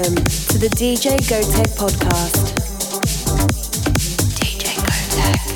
[0.00, 2.60] welcome to the DJ Gotek podcast.
[4.40, 5.49] You're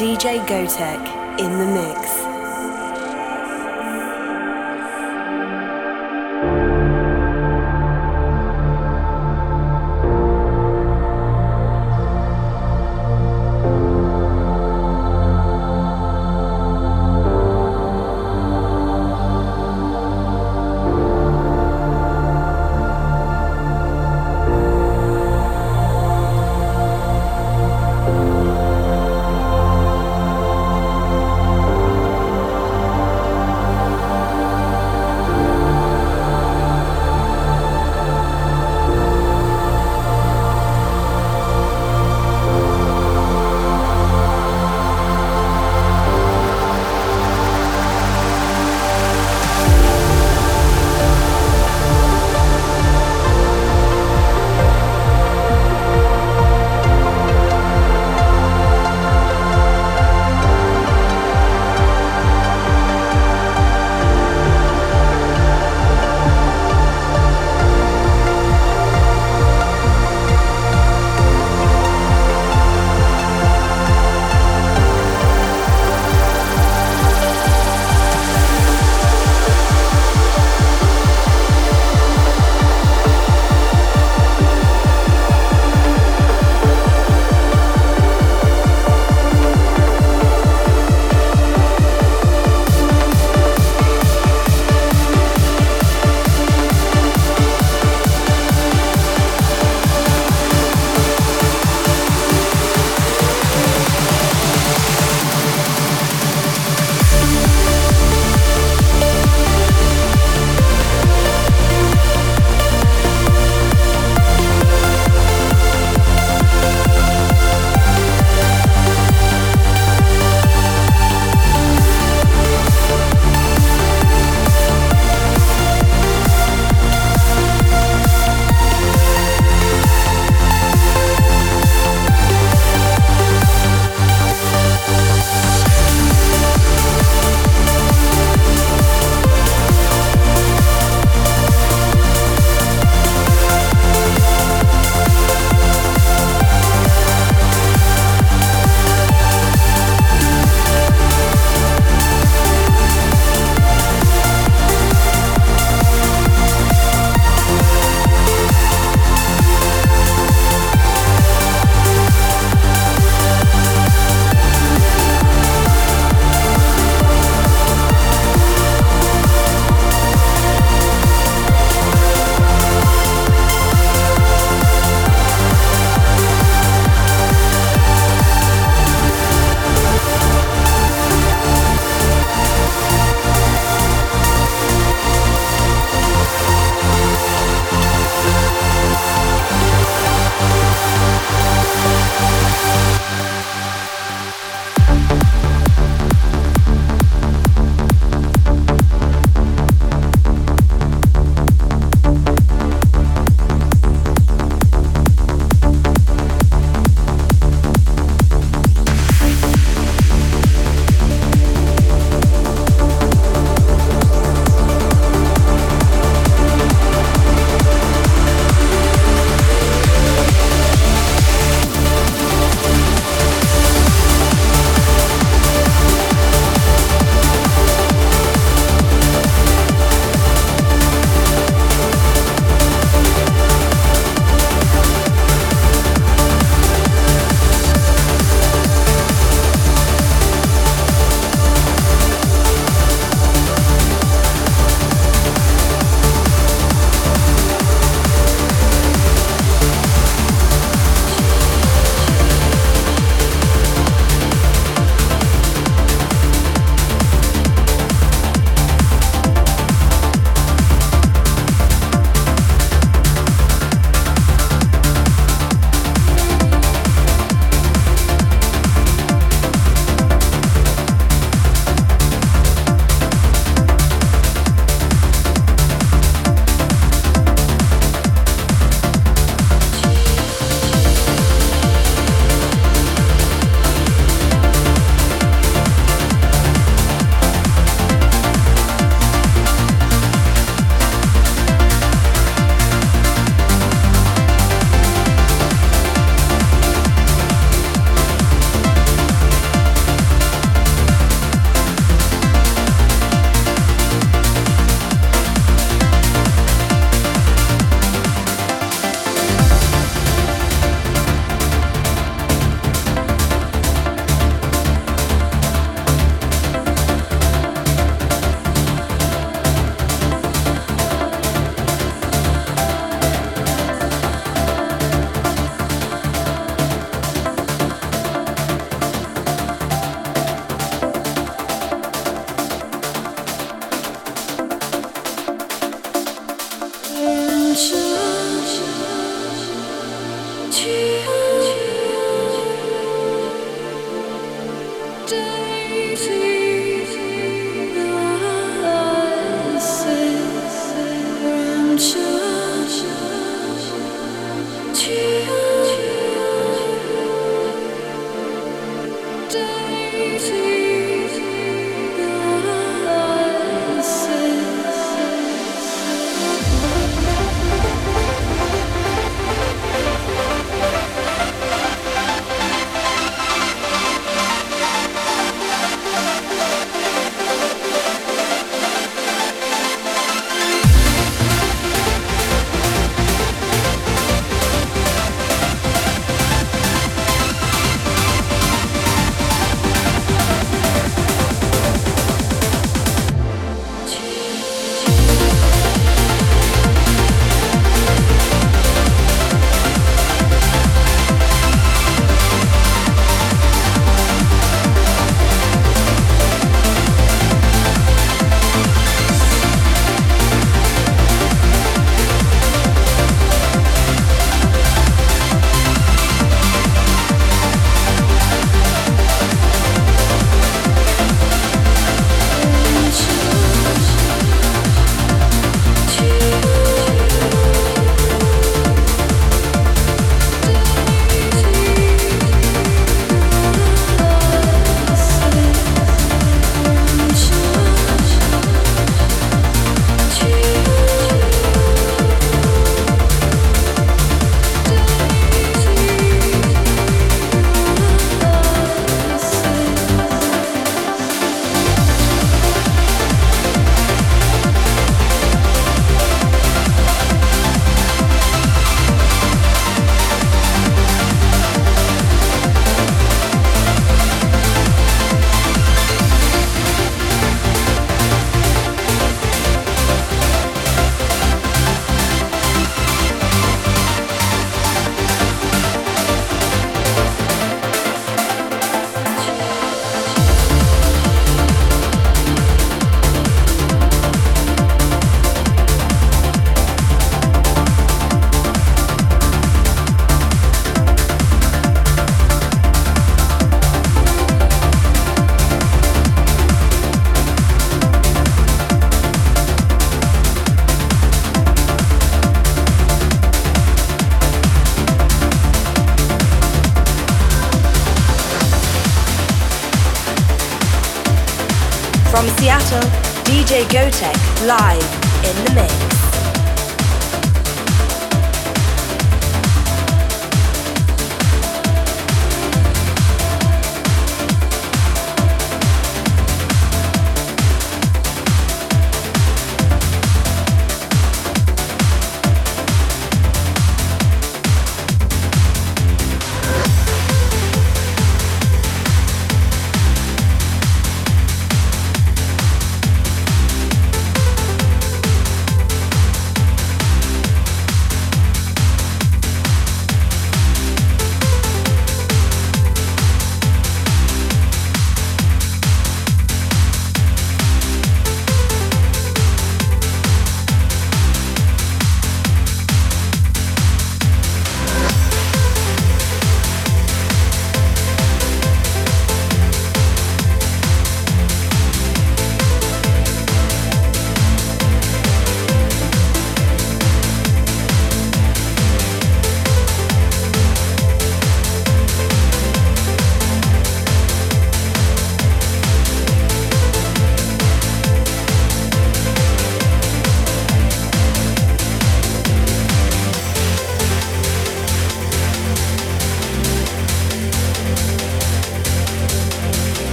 [0.00, 1.09] DJ Gotek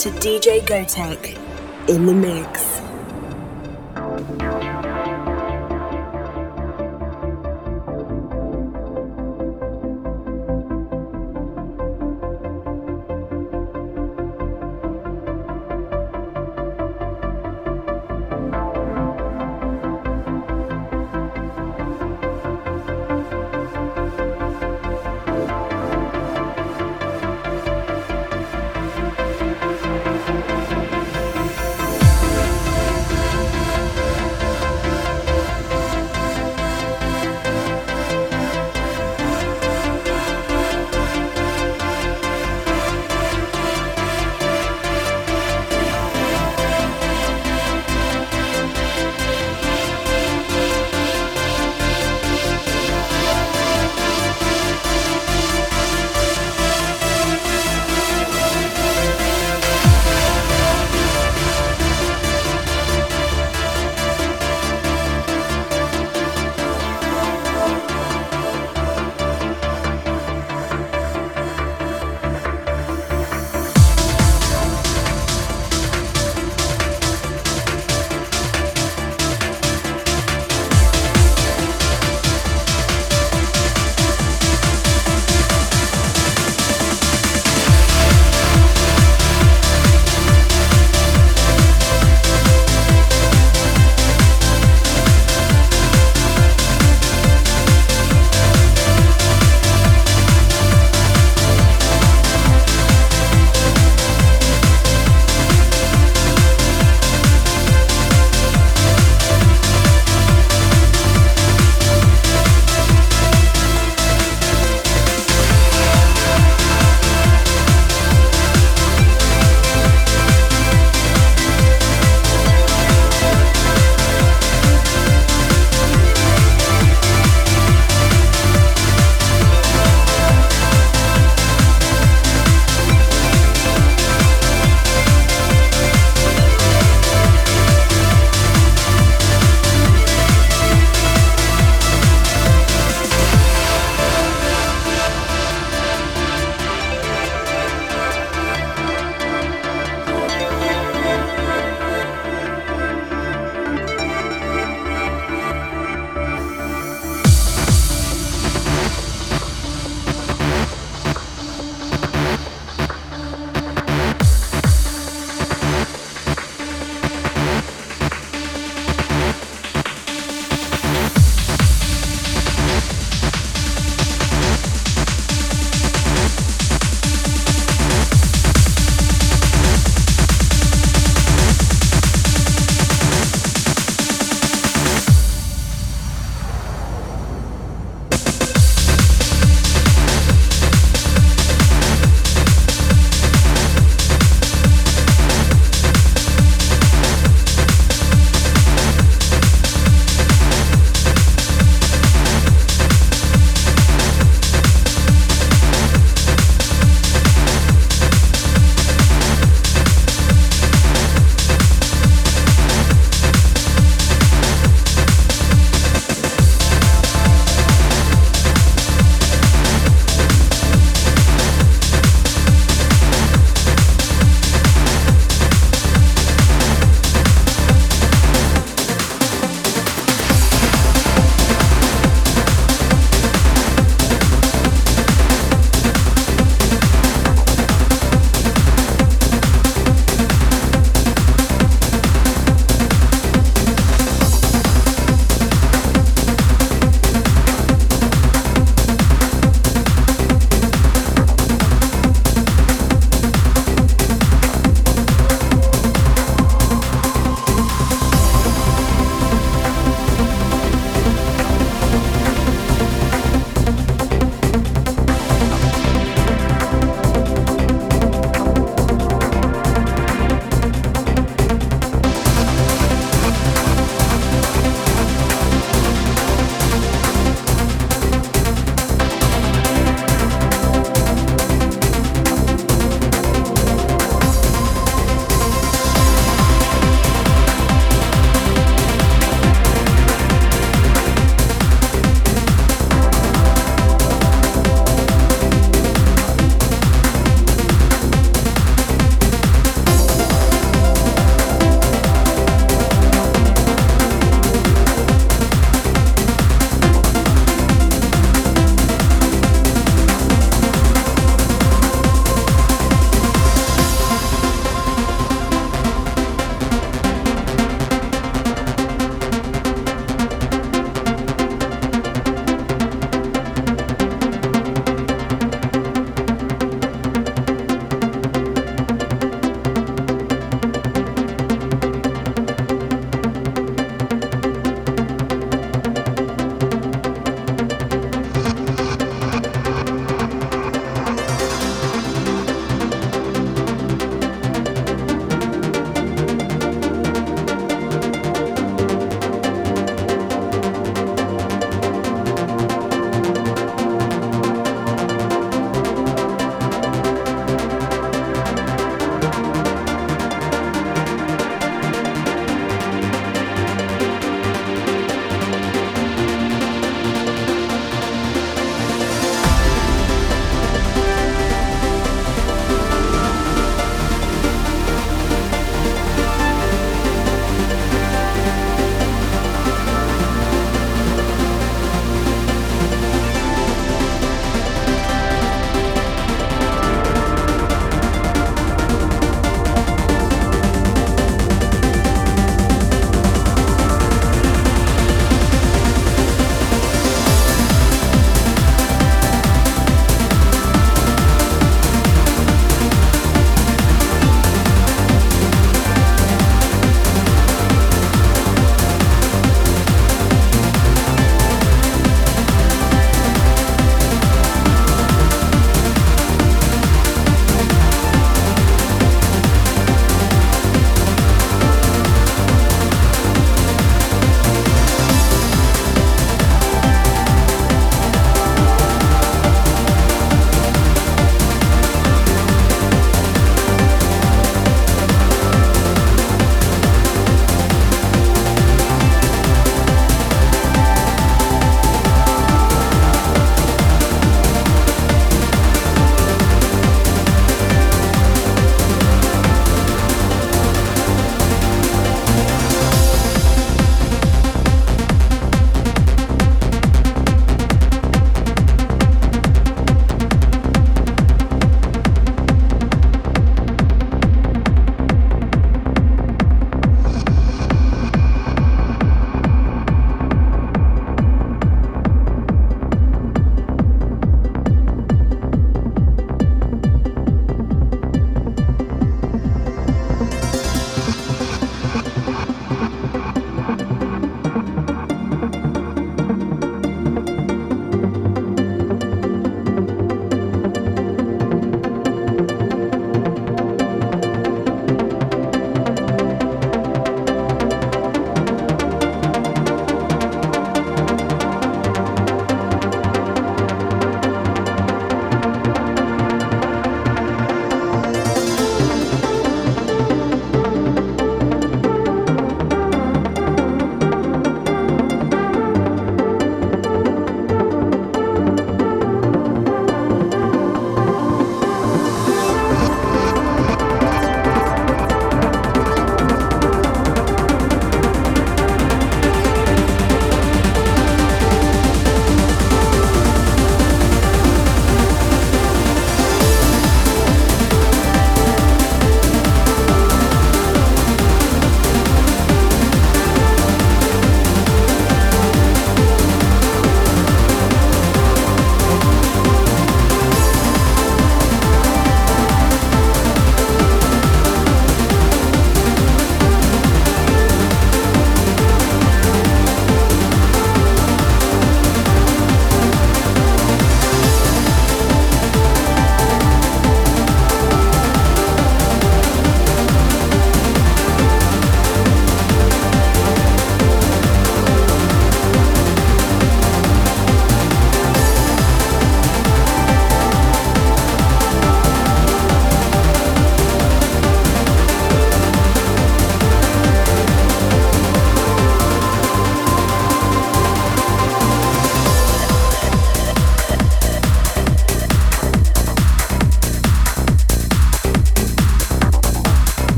[0.00, 1.36] to DJ Gotek
[1.90, 2.59] in the mix.